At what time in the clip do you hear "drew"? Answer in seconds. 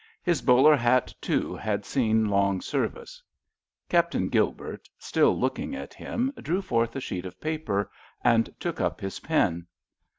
6.41-6.63